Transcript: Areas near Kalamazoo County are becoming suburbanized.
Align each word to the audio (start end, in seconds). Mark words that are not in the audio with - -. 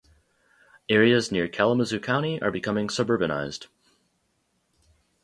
Areas 0.89 1.31
near 1.31 1.47
Kalamazoo 1.47 1.99
County 1.99 2.41
are 2.41 2.49
becoming 2.49 2.87
suburbanized. 2.87 3.67